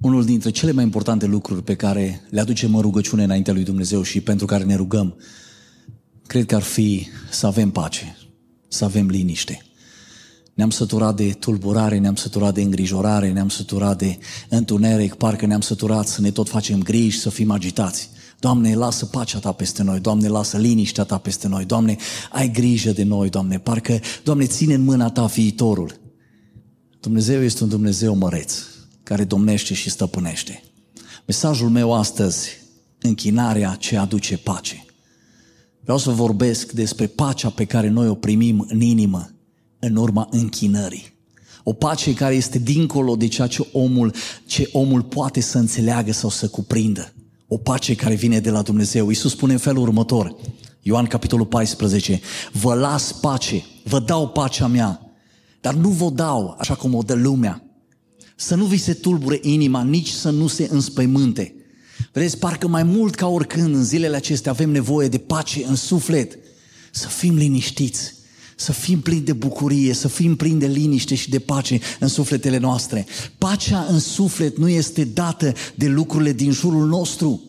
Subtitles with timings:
[0.00, 4.02] unul dintre cele mai importante lucruri pe care le aducem în rugăciune înaintea lui Dumnezeu
[4.02, 5.16] și pentru care ne rugăm,
[6.26, 8.16] cred că ar fi să avem pace,
[8.68, 9.60] să avem liniște.
[10.54, 16.06] Ne-am săturat de tulburare, ne-am săturat de îngrijorare, ne-am săturat de întuneric, parcă ne-am săturat
[16.06, 18.10] să ne tot facem griji, să fim agitați.
[18.38, 21.96] Doamne, lasă pacea Ta peste noi, Doamne, lasă liniștea Ta peste noi, Doamne,
[22.32, 26.00] ai grijă de noi, Doamne, parcă, Doamne, ține în mâna Ta viitorul.
[27.00, 28.52] Dumnezeu este un Dumnezeu măreț,
[29.06, 30.62] care domnește și stăpânește.
[31.26, 32.48] Mesajul meu astăzi,
[33.00, 34.84] închinarea ce aduce pace.
[35.80, 39.30] Vreau să vorbesc despre pacea pe care noi o primim în inimă
[39.78, 41.14] în urma închinării.
[41.62, 44.14] O pace care este dincolo de ceea ce omul,
[44.46, 47.12] ce omul poate să înțeleagă sau să cuprindă.
[47.48, 49.08] O pace care vine de la Dumnezeu.
[49.08, 50.36] Iisus spune în felul următor,
[50.80, 52.20] Ioan capitolul 14,
[52.52, 55.16] vă las pace, vă dau pacea mea,
[55.60, 57.65] dar nu vă dau așa cum o dă lumea.
[58.38, 61.54] Să nu vi se tulbure inima, nici să nu se înspăimânte.
[62.12, 66.38] Vedeți, parcă mai mult ca oricând în zilele acestea avem nevoie de pace în suflet.
[66.90, 68.14] Să fim liniștiți,
[68.56, 72.58] să fim plini de bucurie, să fim plini de liniște și de pace în sufletele
[72.58, 73.06] noastre.
[73.38, 77.42] Pacea în suflet nu este dată de lucrurile din jurul nostru.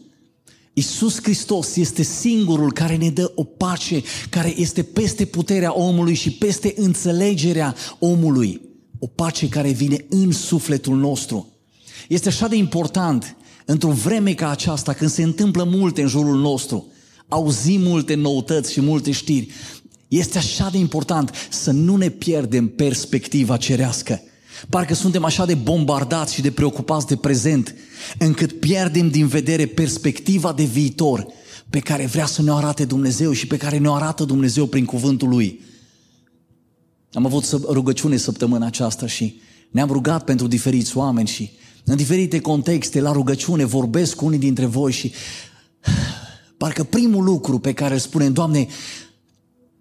[0.73, 6.31] Isus Hristos este singurul care ne dă o pace care este peste puterea omului și
[6.31, 8.66] peste înțelegerea omului.
[8.99, 11.53] O pace care vine în sufletul nostru.
[12.07, 16.85] Este așa de important într-o vreme ca aceasta, când se întâmplă multe în jurul nostru,
[17.27, 19.47] auzim multe noutăți și multe știri,
[20.07, 24.21] este așa de important să nu ne pierdem perspectiva cerească.
[24.69, 27.75] Parcă suntem așa de bombardați și de preocupați de prezent,
[28.17, 31.27] încât pierdem din vedere perspectiva de viitor
[31.69, 35.29] pe care vrea să ne arate Dumnezeu și pe care ne arată Dumnezeu prin cuvântul
[35.29, 35.61] Lui.
[37.17, 41.51] Am avut rugăciune săptămâna aceasta și ne-am rugat pentru diferiți oameni și
[41.85, 45.13] în diferite contexte, la rugăciune, vorbesc cu unii dintre voi și
[46.57, 48.67] parcă primul lucru pe care îl spunem, Doamne,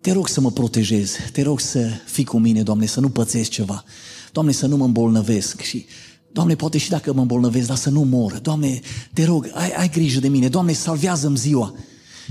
[0.00, 3.50] te rog să mă protejezi, te rog să fii cu mine, Doamne, să nu pățesc
[3.50, 3.84] ceva.
[4.32, 5.86] Doamne, să nu mă îmbolnăvesc și
[6.32, 8.38] Doamne, poate și dacă mă îmbolnăvesc, dar să nu mor.
[8.38, 8.80] Doamne,
[9.12, 10.48] te rog, ai, ai grijă de mine.
[10.48, 11.74] Doamne, salvează-mi ziua.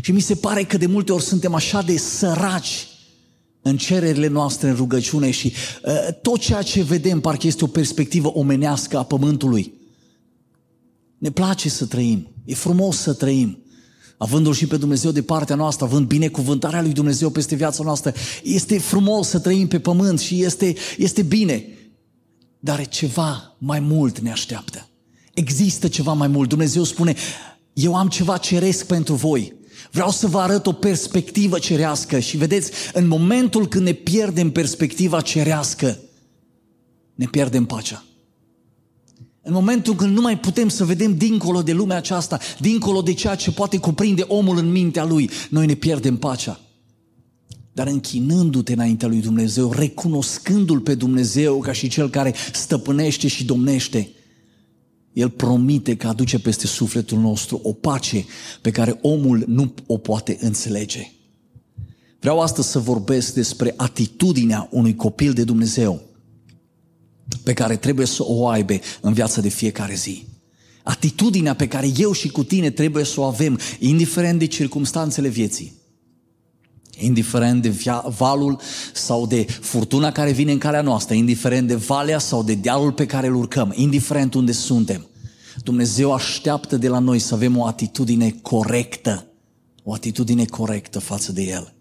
[0.01, 2.87] Și mi se pare că de multe ori suntem așa de săraci
[3.67, 5.53] în cererile noastre, în rugăciune și
[5.83, 9.73] uh, tot ceea ce vedem parcă este o perspectivă omenească a pământului.
[11.17, 13.63] Ne place să trăim, e frumos să trăim,
[14.17, 18.13] avându-L și pe Dumnezeu de partea noastră, având binecuvântarea lui Dumnezeu peste viața noastră.
[18.43, 21.65] Este frumos să trăim pe pământ și este, este bine.
[22.59, 24.89] Dar ceva mai mult ne așteaptă.
[25.33, 26.49] Există ceva mai mult.
[26.49, 27.15] Dumnezeu spune,
[27.73, 29.53] eu am ceva ceresc pentru voi.
[29.95, 35.21] Vreau să vă arăt o perspectivă cerească și vedeți, în momentul când ne pierdem perspectiva
[35.21, 35.99] cerească,
[37.13, 38.03] ne pierdem pacea.
[39.41, 43.35] În momentul când nu mai putem să vedem dincolo de lumea aceasta, dincolo de ceea
[43.35, 46.59] ce poate cuprinde omul în mintea lui, noi ne pierdem pacea.
[47.73, 54.09] Dar închinându-te înaintea lui Dumnezeu, recunoscându-L pe Dumnezeu ca și Cel care stăpânește și domnește,
[55.15, 58.25] El promite că aduce peste sufletul nostru o pace
[58.61, 61.11] pe care omul nu o poate înțelege.
[62.19, 66.01] Vreau astăzi să vorbesc despre atitudinea unui copil de Dumnezeu
[67.43, 70.25] pe care trebuie să o aibă în viața de fiecare zi.
[70.83, 75.73] Atitudinea pe care eu și cu tine trebuie să o avem, indiferent de circumstanțele vieții.
[76.99, 78.59] Indiferent de via- valul
[78.93, 83.05] sau de furtuna care vine în calea noastră, indiferent de valea sau de dealul pe
[83.05, 85.07] care îl urcăm, indiferent unde suntem.
[85.63, 89.25] Dumnezeu așteaptă de la noi să avem o atitudine corectă,
[89.83, 91.73] o atitudine corectă față de El.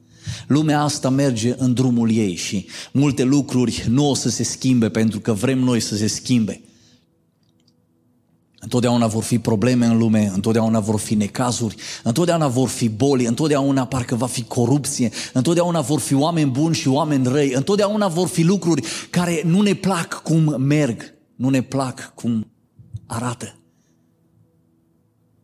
[0.47, 5.21] Lumea asta merge în drumul ei și multe lucruri nu o să se schimbe pentru
[5.21, 6.61] că vrem noi să se schimbe.
[8.65, 13.87] Întotdeauna vor fi probleme în lume, întotdeauna vor fi necazuri, întotdeauna vor fi boli, întotdeauna
[13.87, 18.43] parcă va fi corupție, întotdeauna vor fi oameni buni și oameni răi, întotdeauna vor fi
[18.43, 22.51] lucruri care nu ne plac cum merg, nu ne plac cum
[23.07, 23.59] arată.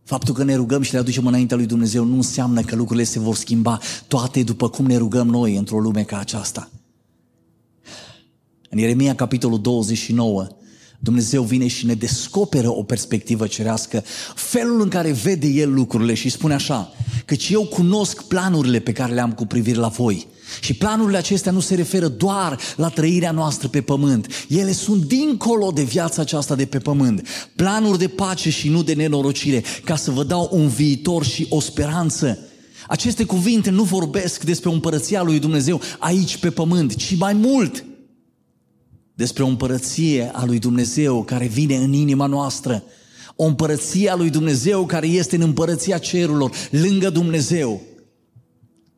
[0.04, 3.18] Faptul că ne rugăm și le aducem înaintea lui Dumnezeu nu înseamnă că lucrurile se
[3.18, 3.78] vor schimba
[4.08, 6.70] toate după cum ne rugăm noi într-o lume ca aceasta.
[8.70, 10.46] În Ieremia, capitolul 29,
[11.02, 14.04] Dumnezeu vine și ne descoperă o perspectivă cerească,
[14.34, 16.92] felul în care vede El lucrurile și spune așa,
[17.24, 20.26] căci eu cunosc planurile pe care le am cu privire la voi
[20.60, 24.26] și planurile acestea nu se referă doar la trăirea noastră pe pământ.
[24.48, 27.28] Ele sunt dincolo de viața aceasta de pe pământ.
[27.56, 31.60] Planuri de pace și nu de nenorocire, ca să vă dau un viitor și o
[31.60, 32.38] speranță.
[32.88, 37.84] Aceste cuvinte nu vorbesc despre împărăția lui Dumnezeu aici pe pământ, ci mai mult
[39.20, 42.82] despre o împărăție a lui Dumnezeu care vine în inima noastră.
[43.36, 47.80] O împărăție a lui Dumnezeu care este în împărăția cerurilor, lângă Dumnezeu.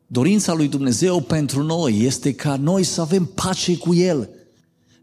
[0.07, 4.29] Dorința lui Dumnezeu pentru noi este ca noi să avem pace cu El.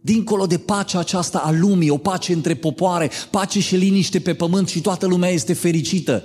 [0.00, 4.68] Dincolo de pacea aceasta a lumii, o pace între popoare, pace și liniște pe pământ
[4.68, 6.24] și toată lumea este fericită.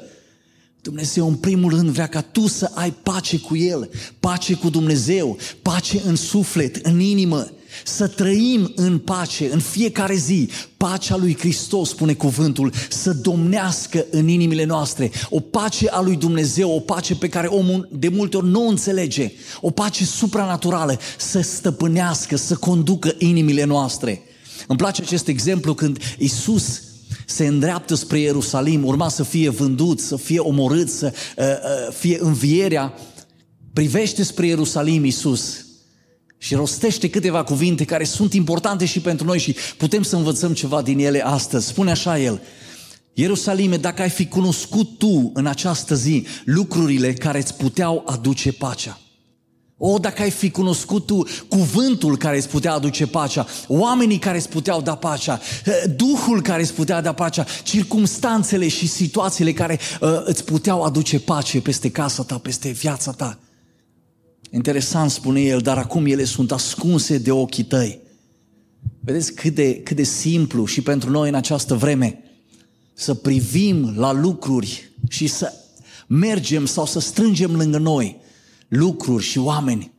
[0.81, 3.89] Dumnezeu în primul rând vrea ca tu să ai pace cu El,
[4.19, 7.47] pace cu Dumnezeu, pace în suflet, în inimă,
[7.83, 10.50] să trăim în pace în fiecare zi.
[10.77, 15.12] Pacea lui Hristos, spune cuvântul, să domnească în inimile noastre.
[15.30, 18.69] O pace a lui Dumnezeu, o pace pe care omul de multe ori nu o
[18.69, 19.31] înțelege.
[19.62, 24.21] O pace supranaturală să stăpânească, să conducă inimile noastre.
[24.68, 26.81] Îmi place acest exemplu când Isus
[27.25, 32.18] se îndreaptă spre Ierusalim, urma să fie vândut, să fie omorât, să uh, uh, fie
[32.21, 32.94] învierea.
[33.74, 35.64] Privește spre Ierusalim Isus
[36.37, 40.81] și rostește câteva cuvinte care sunt importante și pentru noi și putem să învățăm ceva
[40.81, 41.67] din ele astăzi.
[41.67, 42.41] Spune așa el,
[43.13, 48.99] Ierusalime, dacă ai fi cunoscut tu în această zi lucrurile care îți puteau aduce pacea,
[49.77, 54.49] o, dacă ai fi cunoscut tu cuvântul care îți putea aduce pacea, oamenii care îți
[54.49, 60.09] puteau da pacea, eh, Duhul care îți putea da pacea, circumstanțele și situațiile care uh,
[60.23, 63.39] îți puteau aduce pace peste casa ta, peste viața ta.
[64.56, 68.02] Interesant, spune el, dar acum ele sunt ascunse de ochii tăi.
[69.00, 72.24] Vedeți cât de, cât de simplu și pentru noi în această vreme
[72.94, 75.54] să privim la lucruri și să
[76.07, 78.19] mergem sau să strângem lângă noi
[78.68, 79.92] lucruri și oameni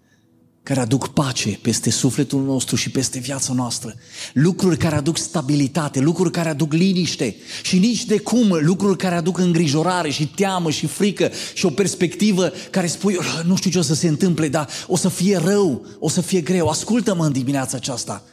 [0.66, 3.94] care aduc pace peste sufletul nostru și peste viața noastră.
[4.32, 9.38] Lucruri care aduc stabilitate, lucruri care aduc liniște și nici de cum lucruri care aduc
[9.38, 13.94] îngrijorare și teamă și frică și o perspectivă care spui, nu știu ce o să
[13.94, 16.68] se întâmple, dar o să fie rău, o să fie greu.
[16.68, 18.24] Ascultă-mă în dimineața aceasta.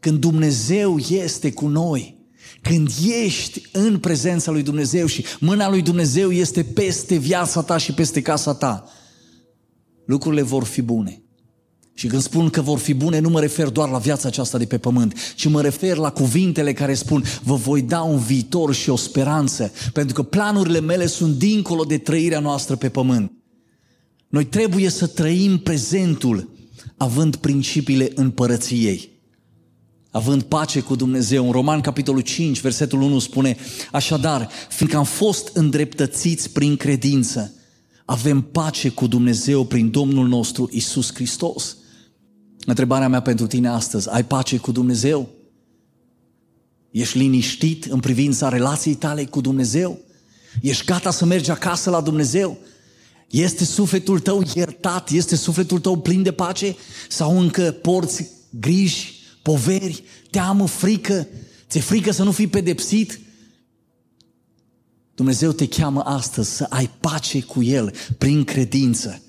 [0.00, 2.28] Când Dumnezeu este cu noi,
[2.62, 2.90] când
[3.24, 8.22] ești în prezența lui Dumnezeu și mâna lui Dumnezeu este peste viața ta și peste
[8.22, 8.88] casa ta,
[10.06, 11.23] lucrurile vor fi bune.
[11.94, 14.64] Și când spun că vor fi bune, nu mă refer doar la viața aceasta de
[14.64, 18.90] pe pământ, ci mă refer la cuvintele care spun, vă voi da un viitor și
[18.90, 23.32] o speranță, pentru că planurile mele sunt dincolo de trăirea noastră pe pământ.
[24.28, 26.52] Noi trebuie să trăim prezentul,
[26.96, 29.08] având principiile împărăției,
[30.10, 31.46] având pace cu Dumnezeu.
[31.46, 33.56] În Roman, capitolul 5, versetul 1 spune,
[33.92, 37.54] așadar, fiindcă am fost îndreptățiți prin credință,
[38.04, 41.76] avem pace cu Dumnezeu prin Domnul nostru Isus Hristos.
[42.66, 45.28] Întrebarea mea pentru tine astăzi, ai pace cu Dumnezeu?
[46.90, 49.98] Ești liniștit în privința relației tale cu Dumnezeu?
[50.60, 52.58] Ești gata să mergi acasă la Dumnezeu?
[53.30, 55.10] Este sufletul tău iertat?
[55.10, 56.76] Este sufletul tău plin de pace?
[57.08, 61.28] Sau încă porți griji, poveri, teamă, frică?
[61.68, 63.20] Ți-e frică să nu fii pedepsit?
[65.14, 69.22] Dumnezeu te cheamă astăzi să ai pace cu El prin credință.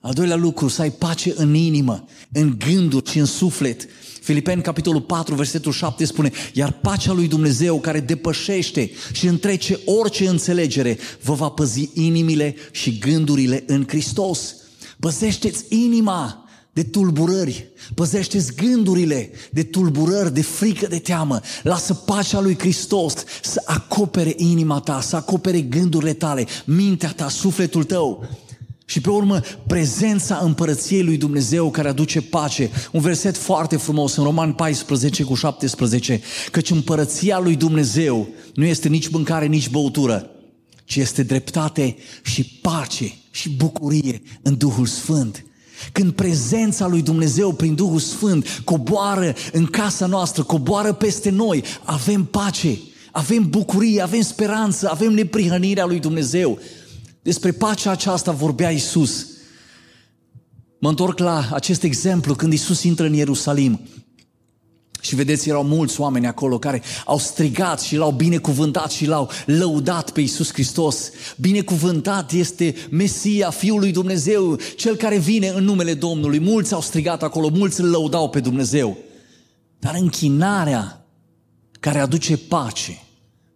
[0.00, 3.86] Al doilea lucru, să ai pace în inimă, în gânduri și în suflet.
[4.20, 10.28] Filipeni, capitolul 4, versetul 7 spune, iar pacea lui Dumnezeu care depășește și întrece orice
[10.28, 14.54] înțelegere, vă va păzi inimile și gândurile în Hristos.
[15.00, 21.40] Păzește-ți inima de tulburări, păzește-ți gândurile de tulburări, de frică, de teamă.
[21.62, 27.84] Lasă pacea lui Hristos să acopere inima ta, să acopere gândurile tale, mintea ta, sufletul
[27.84, 28.28] tău.
[28.88, 32.70] Și pe urmă, prezența împărăției lui Dumnezeu care aduce pace.
[32.92, 36.20] Un verset foarte frumos în Roman 14 cu 17.
[36.50, 40.30] Căci împărăția lui Dumnezeu nu este nici mâncare, nici băutură,
[40.84, 45.44] ci este dreptate și pace și bucurie în Duhul Sfânt.
[45.92, 52.24] Când prezența lui Dumnezeu prin Duhul Sfânt coboară în casa noastră, coboară peste noi, avem
[52.24, 52.78] pace,
[53.12, 56.58] avem bucurie, avem speranță, avem neprihănirea lui Dumnezeu.
[57.26, 59.26] Despre pacea aceasta vorbea Isus.
[60.78, 63.80] Mă întorc la acest exemplu când Isus intră în Ierusalim.
[65.00, 70.10] Și vedeți, erau mulți oameni acolo care au strigat și l-au binecuvântat și l-au lăudat
[70.10, 71.10] pe Iisus Hristos.
[71.36, 76.40] Binecuvântat este Mesia, Fiul lui Dumnezeu, Cel care vine în numele Domnului.
[76.40, 78.98] Mulți au strigat acolo, mulți îl lăudau pe Dumnezeu.
[79.78, 81.06] Dar închinarea
[81.80, 83.02] care aduce pace,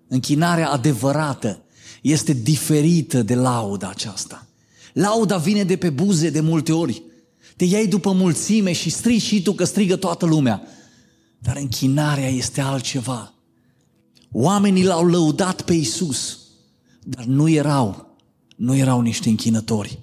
[0.08, 1.64] închinarea adevărată,
[2.02, 4.46] este diferită de lauda aceasta.
[4.92, 7.02] Lauda vine de pe buze de multe ori.
[7.56, 10.62] Te iei după mulțime și strigi și tu că strigă toată lumea.
[11.38, 13.34] Dar închinarea este altceva.
[14.32, 16.38] Oamenii l-au lăudat pe Isus,
[17.04, 18.16] dar nu erau,
[18.56, 19.98] nu erau niște închinători.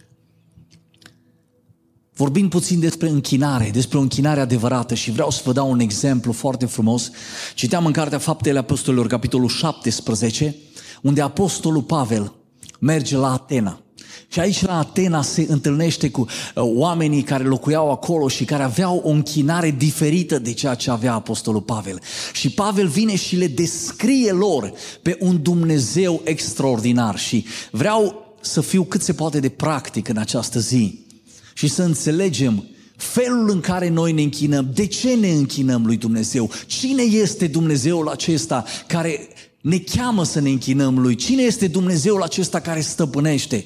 [2.13, 6.32] Vorbim puțin despre închinare, despre o închinare adevărată și vreau să vă dau un exemplu
[6.32, 7.12] foarte frumos.
[7.56, 10.56] Citeam în Cartea Faptele Apostolilor, capitolul 17,
[11.01, 12.34] unde Apostolul Pavel
[12.80, 13.82] merge la Atena.
[14.27, 19.01] Și aici la Atena se întâlnește cu uh, oamenii care locuiau acolo și care aveau
[19.04, 22.01] o închinare diferită de ceea ce avea Apostolul Pavel.
[22.34, 28.84] Și Pavel vine și le descrie lor pe un Dumnezeu extraordinar și vreau să fiu
[28.84, 31.06] cât se poate de practic în această zi
[31.54, 32.63] și să înțelegem
[32.96, 38.08] felul în care noi ne închinăm, de ce ne închinăm lui Dumnezeu, cine este Dumnezeul
[38.08, 39.27] acesta care
[39.61, 43.65] ne cheamă să ne închinăm lui, cine este Dumnezeul acesta care stăpânește.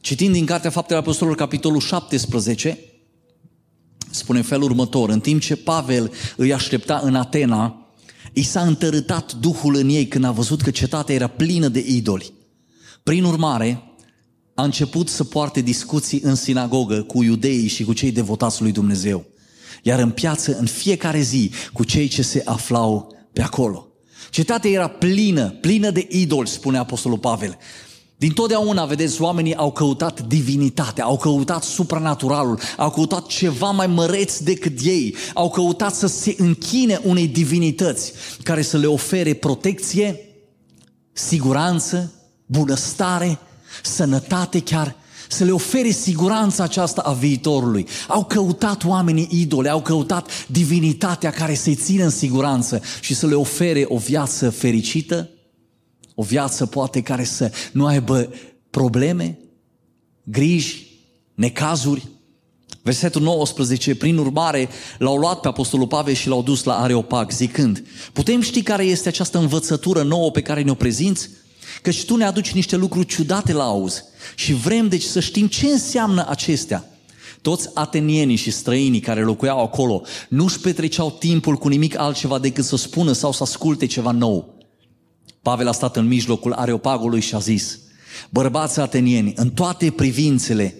[0.00, 2.78] Citind din Cartea Faptele Apostolilor, capitolul 17,
[4.10, 7.92] spune felul următor, în timp ce Pavel îi aștepta în Atena,
[8.32, 12.32] i s-a întărâtat Duhul în ei când a văzut că cetatea era plină de idoli.
[13.02, 13.82] Prin urmare,
[14.54, 19.24] a început să poarte discuții în sinagogă cu iudeii și cu cei devotați lui Dumnezeu,
[19.82, 23.89] iar în piață în fiecare zi cu cei ce se aflau pe acolo.
[24.30, 27.58] Cetatea era plină, plină de idoli, spune Apostolul Pavel.
[28.16, 34.38] Din totdeauna, vedeți, oamenii au căutat divinitatea, au căutat supranaturalul, au căutat ceva mai măreț
[34.38, 40.20] decât ei, au căutat să se închine unei divinități care să le ofere protecție,
[41.12, 42.12] siguranță,
[42.46, 43.38] bunăstare,
[43.82, 44.96] sănătate chiar,
[45.32, 47.86] să le ofere siguranța aceasta a viitorului.
[48.08, 53.34] Au căutat oamenii idole, au căutat divinitatea care să-i țină în siguranță și să le
[53.34, 55.30] ofere o viață fericită,
[56.14, 58.32] o viață poate care să nu aibă
[58.70, 59.38] probleme,
[60.24, 60.86] griji,
[61.34, 62.08] necazuri.
[62.82, 64.68] Versetul 19, prin urmare,
[64.98, 69.08] l-au luat pe Apostolul Pavel și l-au dus la Areopag, zicând, putem ști care este
[69.08, 71.30] această învățătură nouă pe care ne-o prezinți?
[71.82, 74.04] Căci tu ne aduci niște lucruri ciudate la auz
[74.36, 76.84] și vrem deci să știm ce înseamnă acestea.
[77.42, 82.64] Toți atenienii și străinii care locuiau acolo nu își petreceau timpul cu nimic altceva decât
[82.64, 84.58] să spună sau să asculte ceva nou.
[85.42, 87.78] Pavel a stat în mijlocul areopagului și a zis,
[88.30, 90.74] bărbați atenieni, în toate privințele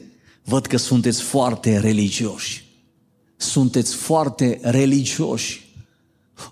[0.45, 2.65] văd că sunteți foarte religioși.
[3.37, 5.69] Sunteți foarte religioși.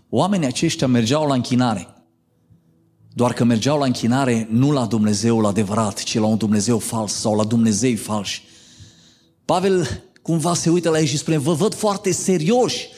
[0.08, 1.97] Oamenii aceștia mergeau la închinare.
[3.18, 7.36] Doar că mergeau la închinare nu la Dumnezeul adevărat, ci la un Dumnezeu fals sau
[7.36, 8.42] la Dumnezei falși.
[9.44, 12.88] Pavel cumva se uită la ei și spune, vă văd foarte serioși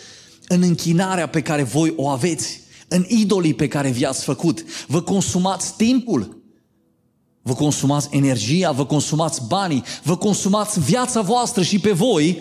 [0.48, 4.64] în închinarea pe care voi o aveți, în idolii pe care vi-ați făcut.
[4.86, 6.42] Vă consumați timpul,
[7.42, 12.38] vă consumați energia, vă consumați banii, vă consumați viața voastră și pe voi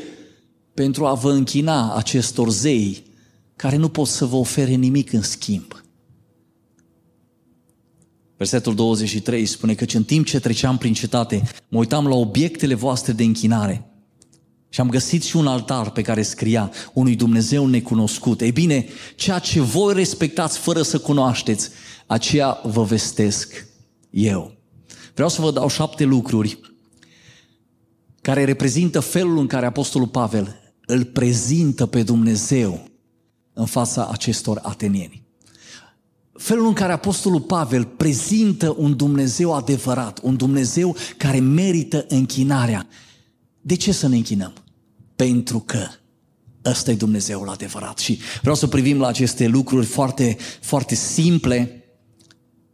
[0.74, 3.04] pentru a vă închina acestor zei
[3.56, 5.84] care nu pot să vă ofere nimic în schimb.
[8.40, 13.14] Versetul 23 spune că în timp ce treceam prin cetate, mă uitam la obiectele voastre
[13.14, 13.92] de închinare
[14.70, 18.42] și am găsit și un altar pe care scria unui Dumnezeu necunoscut.
[18.42, 21.70] Ei bine, ceea ce voi respectați fără să cunoașteți,
[22.06, 23.66] aceea vă vestesc
[24.10, 24.54] eu.
[25.14, 26.60] Vreau să vă dau șapte lucruri
[28.22, 32.90] care reprezintă felul în care Apostolul Pavel îl prezintă pe Dumnezeu
[33.54, 35.29] în fața acestor atenieni
[36.40, 42.88] felul în care Apostolul Pavel prezintă un Dumnezeu adevărat, un Dumnezeu care merită închinarea.
[43.62, 44.54] De ce să ne închinăm?
[45.16, 45.88] Pentru că
[46.66, 47.98] ăsta e Dumnezeul adevărat.
[47.98, 51.84] Și vreau să privim la aceste lucruri foarte, foarte simple.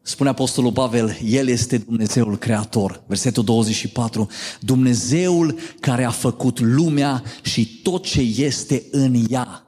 [0.02, 3.04] Spune Apostolul Pavel, El este Dumnezeul Creator.
[3.08, 4.28] Versetul 24,
[4.60, 9.65] Dumnezeul care a făcut lumea și tot ce este în ea.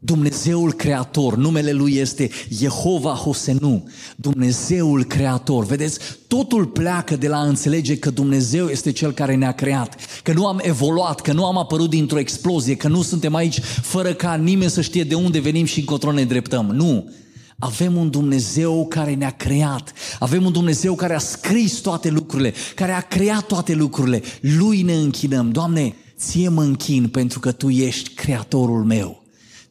[0.00, 5.64] Dumnezeul Creator, numele Lui este Jehova Hosenu, Dumnezeul Creator.
[5.64, 10.32] Vedeți, totul pleacă de la a înțelege că Dumnezeu este Cel care ne-a creat, că
[10.32, 14.34] nu am evoluat, că nu am apărut dintr-o explozie, că nu suntem aici fără ca
[14.34, 16.66] nimeni să știe de unde venim și încotro ne dreptăm.
[16.66, 17.10] Nu!
[17.58, 19.92] Avem un Dumnezeu care ne-a creat.
[20.18, 24.22] Avem un Dumnezeu care a scris toate lucrurile, care a creat toate lucrurile.
[24.40, 25.50] Lui ne închinăm.
[25.50, 29.17] Doamne, ție mă închin pentru că Tu ești creatorul meu.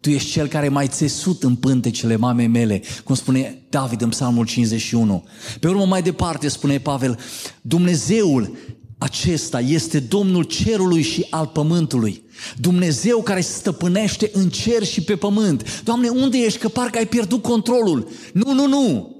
[0.07, 4.45] Tu ești cel care mai țesut în pântecele mamei mele, cum spune David în Psalmul
[4.45, 5.23] 51.
[5.59, 7.19] Pe urmă mai departe spune Pavel,
[7.61, 8.57] Dumnezeul
[8.97, 12.23] acesta este Domnul cerului și al pământului.
[12.57, 15.81] Dumnezeu care stăpânește în cer și pe pământ.
[15.83, 16.59] Doamne, unde ești?
[16.59, 18.09] Că parcă ai pierdut controlul.
[18.33, 19.15] Nu, nu, nu!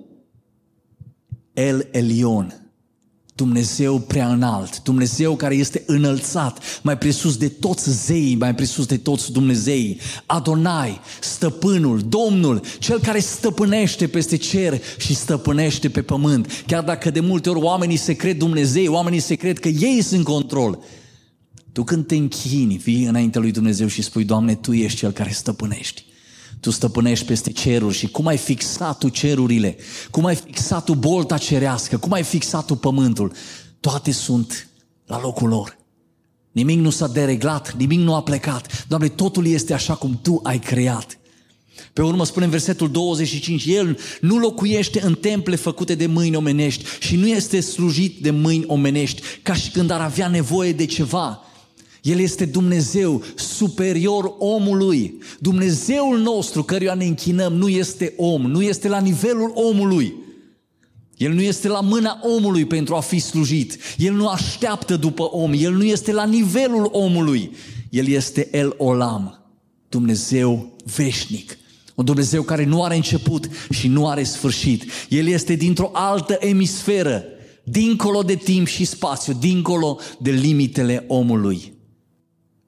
[1.53, 2.66] El Elion,
[3.37, 8.97] Dumnezeu prea înalt, Dumnezeu care este înălțat, mai presus de toți zeii, mai presus de
[8.97, 16.63] toți Dumnezeii, Adonai, stăpânul, Domnul, cel care stăpânește peste cer și stăpânește pe pământ.
[16.67, 20.17] Chiar dacă de multe ori oamenii se cred Dumnezei, oamenii se cred că ei sunt
[20.17, 20.79] în control,
[21.71, 25.31] Tu când te închini, vii înaintea lui Dumnezeu și spui, Doamne, Tu ești Cel care
[25.31, 26.06] stăpânești.
[26.59, 29.77] Tu stăpânești peste ceruri și cum ai fixat tu cerurile,
[30.11, 33.33] cum ai fixat tu bolta cerească, cum ai fixat tu pământul,
[33.79, 34.67] toate sunt
[35.05, 35.77] la locul lor.
[36.51, 38.85] Nimic nu s-a dereglat, nimic nu a plecat.
[38.87, 41.19] Doamne, totul este așa cum Tu ai creat.
[41.93, 46.83] Pe urmă spune în versetul 25, El nu locuiește în temple făcute de mâini omenești
[46.99, 51.41] și nu este slujit de mâini omenești, ca și când ar avea nevoie de ceva.
[52.07, 55.17] El este Dumnezeu superior omului.
[55.39, 60.13] Dumnezeul nostru căruia ne închinăm nu este om, nu este la nivelul omului.
[61.17, 63.77] El nu este la mâna omului pentru a fi slujit.
[63.97, 65.53] El nu așteaptă după om.
[65.55, 67.51] El nu este la nivelul omului.
[67.89, 69.45] El este El Olam,
[69.89, 71.57] Dumnezeu veșnic.
[71.95, 74.83] Un Dumnezeu care nu are început și nu are sfârșit.
[75.09, 77.23] El este dintr-o altă emisferă,
[77.63, 81.76] dincolo de timp și spațiu, dincolo de limitele omului.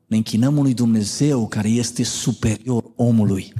[0.09, 3.53] Ne închinăm unui Dumnezeu care este superior omului.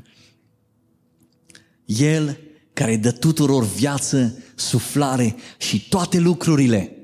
[1.86, 2.40] El
[2.74, 6.96] care dă tuturor viață, suflare și toate lucrurile.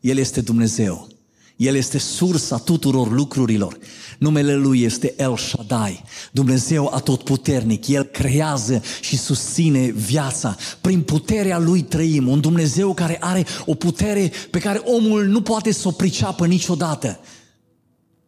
[0.00, 1.08] El este Dumnezeu.
[1.56, 3.78] El este sursa tuturor lucrurilor.
[4.18, 7.88] Numele Lui este El Shaddai, Dumnezeu atotputernic.
[7.88, 10.56] El creează și susține viața.
[10.80, 12.28] Prin puterea Lui trăim.
[12.28, 17.20] Un Dumnezeu care are o putere pe care omul nu poate să o priceapă niciodată.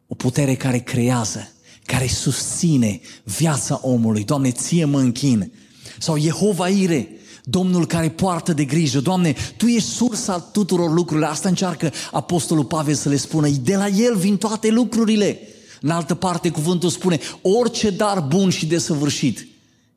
[0.09, 1.53] O putere care creează,
[1.85, 4.25] care susține viața omului.
[4.25, 5.53] Doamne, ție mă închin.
[5.99, 7.09] Sau Jehova Ire,
[7.45, 9.01] Domnul care poartă de grijă.
[9.01, 11.31] Doamne, Tu ești sursa tuturor lucrurilor.
[11.31, 13.49] Asta încearcă Apostolul Pavel să le spună.
[13.49, 15.41] De la El vin toate lucrurile.
[15.81, 19.49] În altă parte, cuvântul spune, orice dar bun și desăvârșit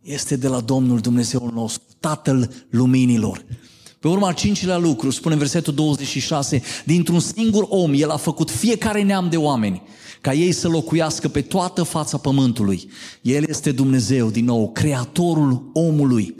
[0.02, 3.46] este de la Domnul Dumnezeul nostru, Tatăl Luminilor.
[4.02, 8.50] Pe urma al cincilea lucru, spune în versetul 26, dintr-un singur om, El a făcut
[8.50, 9.82] fiecare neam de oameni,
[10.22, 12.92] ca ei să locuiască pe toată fața pământului.
[13.22, 16.36] El este Dumnezeu, din nou, Creatorul omului.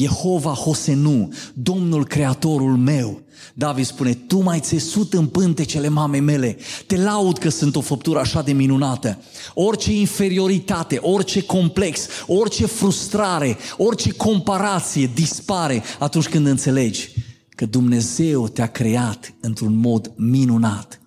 [0.00, 3.20] Jehova Hosenu, Domnul Creatorul meu.
[3.54, 8.18] David spune, tu m-ai țesut în pântecele mamei mele, te laud că sunt o făptură
[8.18, 9.18] așa de minunată.
[9.54, 17.10] Orice inferioritate, orice complex, orice frustrare, orice comparație dispare atunci când înțelegi
[17.48, 20.99] că Dumnezeu te-a creat într-un mod minunat.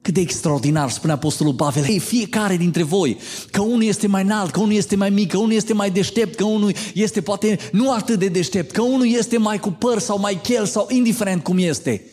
[0.00, 0.08] Wow!
[0.10, 3.18] Cât de extraordinar, spune Apostolul Pavel, Hei, fiecare dintre voi,
[3.50, 6.34] că unul este mai înalt, că unul este mai mic, că unul este mai deștept,
[6.34, 10.18] că unul este poate nu atât de deștept, că unul este mai cu păr sau
[10.18, 12.04] mai chel sau indiferent cum este.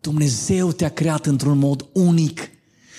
[0.00, 2.50] Dumnezeu te-a creat într-un mod unic.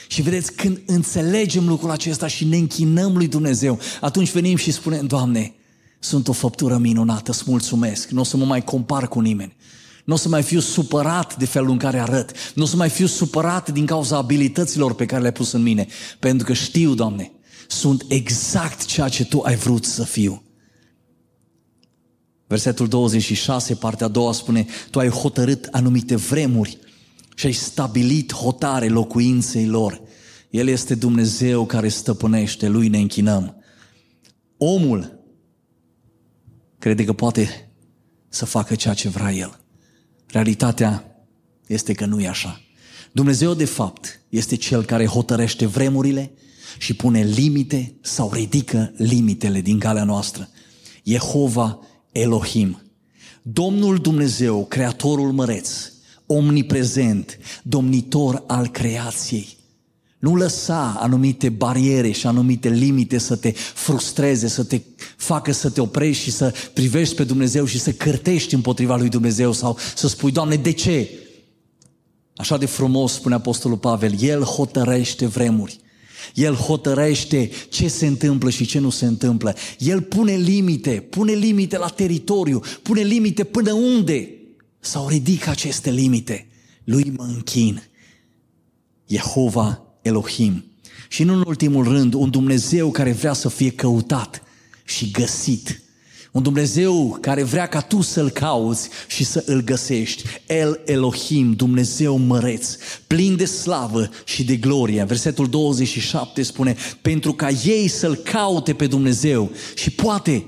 [0.07, 5.05] Și vedeți, când înțelegem lucrul acesta și ne închinăm lui Dumnezeu, atunci venim și spunem,
[5.05, 5.55] Doamne,
[5.99, 9.55] sunt o făptură minunată, îți mulțumesc, nu o să mă mai compar cu nimeni.
[10.07, 12.31] Nu o să mai fiu supărat de felul în care arăt.
[12.55, 15.87] Nu o să mai fiu supărat din cauza abilităților pe care le-ai pus în mine.
[16.19, 17.31] Pentru că știu, Doamne,
[17.67, 20.43] sunt exact ceea ce Tu ai vrut să fiu.
[22.47, 26.77] Versetul 26, partea a doua spune, Tu ai hotărât anumite vremuri
[27.35, 30.01] și ai stabilit hotare locuinței lor.
[30.49, 33.55] El este Dumnezeu care stăpânește, Lui ne închinăm.
[34.57, 35.23] Omul
[36.77, 37.71] crede că poate
[38.29, 39.61] să facă ceea ce vrea El.
[40.27, 41.25] Realitatea
[41.67, 42.61] este că nu e așa.
[43.11, 46.31] Dumnezeu, de fapt, este Cel care hotărăște vremurile
[46.77, 50.49] și pune limite sau ridică limitele din calea noastră.
[51.03, 51.79] Jehova
[52.11, 52.81] Elohim.
[53.41, 55.69] Domnul Dumnezeu, Creatorul măreț,
[56.25, 59.56] omniprezent, domnitor al creației.
[60.19, 64.81] Nu lăsa anumite bariere și anumite limite să te frustreze, să te
[65.17, 69.51] facă să te oprești și să privești pe Dumnezeu și să cârtești împotriva lui Dumnezeu
[69.51, 71.09] sau să spui, Doamne, de ce?
[72.35, 75.79] Așa de frumos spune Apostolul Pavel, El hotărăște vremuri.
[76.33, 79.55] El hotărăște ce se întâmplă și ce nu se întâmplă.
[79.77, 84.29] El pune limite, pune limite la teritoriu, pune limite până unde
[84.79, 86.47] sau ridică aceste limite.
[86.83, 87.83] Lui mă închin.
[89.07, 90.65] Jehova Elohim.
[91.07, 94.43] Și nu în ultimul rând, un Dumnezeu care vrea să fie căutat
[94.83, 95.81] și găsit.
[96.31, 100.23] Un Dumnezeu care vrea ca tu să-L cauți și să îl găsești.
[100.47, 102.75] El Elohim, Dumnezeu măreț,
[103.07, 105.03] plin de slavă și de glorie.
[105.03, 110.45] Versetul 27 spune, pentru ca ei să-L caute pe Dumnezeu și poate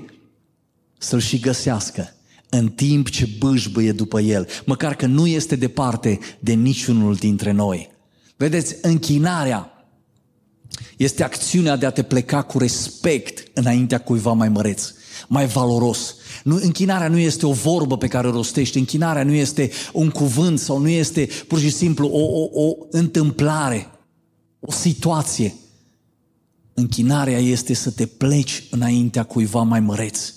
[0.98, 2.14] să-L și găsească
[2.48, 7.89] în timp ce bâșbâie după El, măcar că nu este departe de niciunul dintre noi.
[8.40, 9.86] Vedeți, închinarea
[10.96, 14.92] este acțiunea de a te pleca cu respect înaintea cuiva mai măreț.
[15.28, 16.14] mai valoros.
[16.44, 20.58] Nu, închinarea nu este o vorbă pe care o rostești, închinarea nu este un cuvânt
[20.58, 23.90] sau nu este pur și simplu o, o, o întâmplare,
[24.60, 25.54] o situație.
[26.74, 30.32] Închinarea este să te pleci înaintea cuiva mai măreț,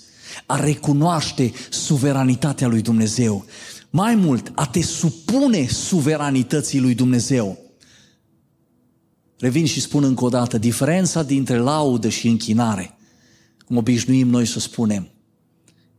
[0.46, 3.44] a recunoaște suveranitatea lui Dumnezeu.
[3.90, 7.63] Mai mult, a te supune suveranității lui Dumnezeu.
[9.44, 12.96] Revin și spun încă o dată, diferența dintre laudă și închinare,
[13.64, 15.08] cum obișnuim noi să spunem,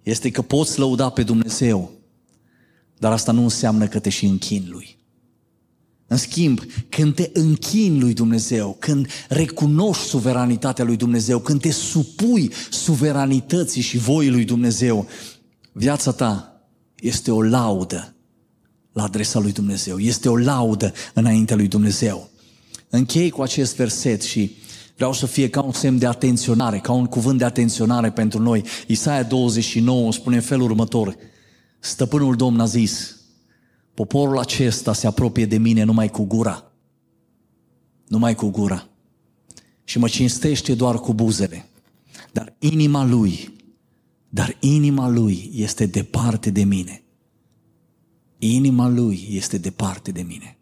[0.04, 1.92] este că poți lăuda pe Dumnezeu,
[2.98, 4.98] dar asta nu înseamnă că te și închin Lui.
[6.08, 12.52] În schimb, când te închini lui Dumnezeu, când recunoști suveranitatea lui Dumnezeu, când te supui
[12.72, 15.08] suveranității și voii lui Dumnezeu,
[15.72, 16.62] viața ta
[17.00, 18.16] este o laudă
[18.92, 19.98] la adresa lui Dumnezeu.
[19.98, 22.34] Este o laudă înaintea lui Dumnezeu.
[22.96, 24.56] Închei cu acest verset și
[24.96, 28.64] vreau să fie ca un semn de atenționare, ca un cuvânt de atenționare pentru noi.
[28.88, 31.16] Isaia 29 spune în felul următor.
[31.80, 33.16] Stăpânul Domn a zis,
[33.94, 36.72] poporul acesta se apropie de mine numai cu gura.
[38.08, 38.88] Numai cu gura.
[39.84, 41.70] Și mă cinstește doar cu buzele.
[42.32, 43.54] Dar inima lui,
[44.30, 47.04] dar inima lui este departe de mine.
[48.38, 50.58] Inima lui este departe de mine.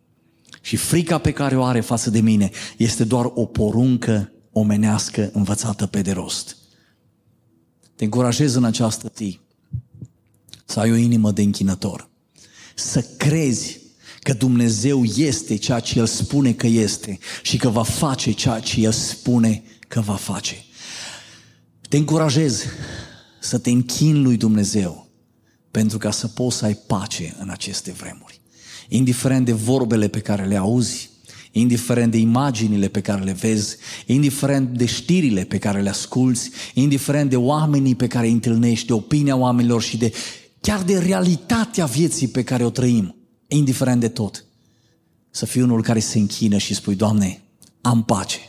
[0.66, 5.86] Și frica pe care o are față de mine este doar o poruncă omenească învățată
[5.86, 6.58] pe de rost.
[7.96, 9.40] Te încurajez în această zi
[10.66, 12.10] să ai o inimă de închinător,
[12.76, 13.80] să crezi
[14.22, 18.82] că Dumnezeu este ceea ce El spune că este și că va face ceea ce
[18.82, 20.56] El spune că va face.
[21.90, 22.64] Te încurajez
[23.40, 25.08] să te închini lui Dumnezeu
[25.72, 28.42] pentru ca să poți să ai pace în aceste vremuri
[28.96, 31.10] indiferent de vorbele pe care le auzi,
[31.52, 33.76] indiferent de imaginile pe care le vezi,
[34.06, 38.94] indiferent de știrile pe care le asculți, indiferent de oamenii pe care îi întâlnești, de
[38.94, 40.14] opinia oamenilor și de
[40.62, 43.16] chiar de realitatea vieții pe care o trăim,
[43.48, 44.46] indiferent de tot.
[45.30, 47.42] Să fii unul care se închină și spui, Doamne,
[47.82, 48.40] am pace,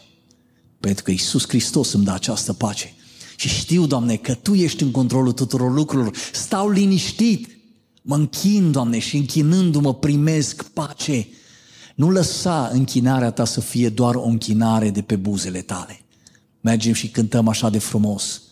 [0.81, 2.95] pentru că Iisus Hristos îmi dă această pace.
[3.37, 6.17] Și știu, Doamne, că Tu ești în controlul tuturor lucrurilor.
[6.33, 7.55] Stau liniștit
[8.07, 11.29] Mă închin, Doamne, și închinându-mă primesc pace.
[11.95, 16.01] Nu lăsa închinarea ta să fie doar o închinare de pe buzele tale.
[16.61, 18.43] Mergem și cântăm așa de frumos.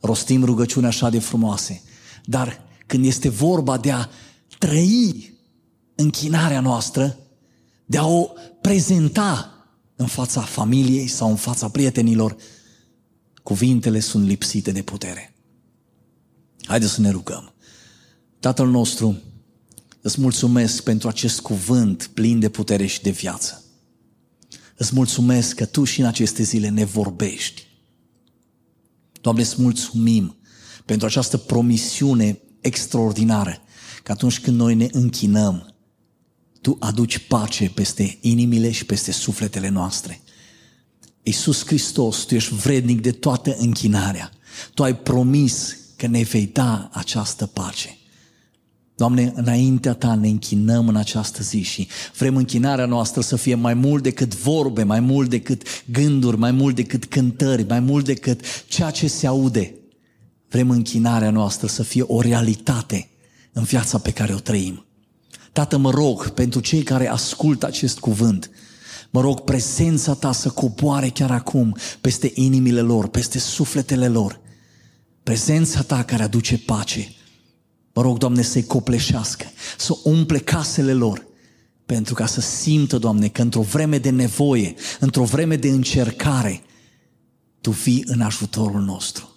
[0.00, 1.82] Rostim rugăciuni așa de frumoase.
[2.24, 4.08] Dar când este vorba de a
[4.58, 5.32] trăi
[5.94, 7.18] închinarea noastră,
[7.86, 8.28] de a o
[8.60, 12.36] prezenta în fața familiei sau în fața prietenilor,
[13.42, 15.34] cuvintele sunt lipsite de putere.
[16.62, 17.53] Haideți să ne rugăm.
[18.44, 19.22] Tatăl nostru,
[20.00, 23.64] îți mulțumesc pentru acest cuvânt plin de putere și de viață.
[24.76, 27.66] Îți mulțumesc că Tu și în aceste zile ne vorbești.
[29.20, 30.36] Doamne, îți mulțumim
[30.84, 33.62] pentru această promisiune extraordinară,
[34.02, 35.74] că atunci când noi ne închinăm,
[36.60, 40.20] Tu aduci pace peste inimile și peste sufletele noastre.
[41.22, 44.30] Iisus Hristos, Tu ești vrednic de toată închinarea.
[44.74, 47.98] Tu ai promis că ne vei da această pace.
[48.96, 53.74] Doamne, înaintea Ta ne închinăm în această zi și vrem închinarea noastră să fie mai
[53.74, 58.90] mult decât vorbe, mai mult decât gânduri, mai mult decât cântări, mai mult decât ceea
[58.90, 59.74] ce se aude.
[60.48, 63.08] Vrem închinarea noastră să fie o realitate
[63.52, 64.84] în viața pe care o trăim.
[65.52, 68.50] Tată, mă rog pentru cei care ascultă acest cuvânt,
[69.10, 74.40] mă rog prezența Ta să coboare chiar acum peste inimile lor, peste sufletele lor.
[75.22, 77.14] Prezența Ta care aduce pace,
[77.94, 79.46] Mă rog, Doamne, să-i copleșească,
[79.78, 81.26] să umple casele lor,
[81.86, 86.62] pentru ca să simtă, Doamne, că într-o vreme de nevoie, într-o vreme de încercare,
[87.60, 89.28] Tu fii în ajutorul nostru.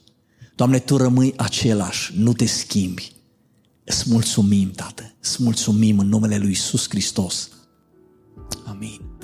[0.55, 3.11] Doamne, Tu rămâi același, nu te schimbi.
[3.83, 7.49] Îți mulțumim, Tată, îți mulțumim în numele Lui Isus Hristos.
[8.65, 9.16] Amin.